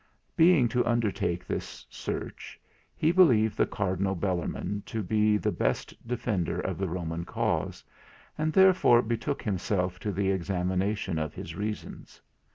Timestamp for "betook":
9.03-9.43